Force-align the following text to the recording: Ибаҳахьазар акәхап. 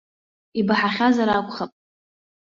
Ибаҳахьазар 0.59 1.29
акәхап. 1.29 1.71